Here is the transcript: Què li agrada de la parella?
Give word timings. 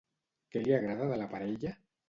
Què 0.55 0.63
li 0.63 0.73
agrada 0.79 1.11
de 1.13 1.21
la 1.21 1.31
parella? 1.37 1.77